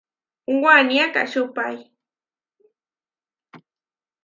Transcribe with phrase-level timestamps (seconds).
[0.61, 1.75] Waní akačúpai.